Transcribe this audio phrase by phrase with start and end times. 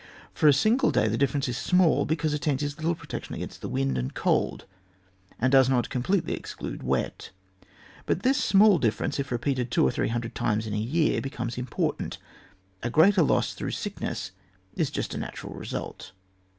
[0.33, 3.63] For a single day the difference is small, because a tent is little protection against
[3.63, 4.65] wind and cold,
[5.39, 7.29] and does not completely exclude wet
[7.63, 11.21] \ but this small difference, if repeated two or three hundred times in a year,
[11.21, 12.17] becomes important.
[12.81, 14.31] A greater loss through sickness
[14.73, 16.13] is just a natural result.